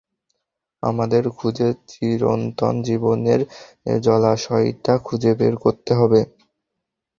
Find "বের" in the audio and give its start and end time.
5.39-5.53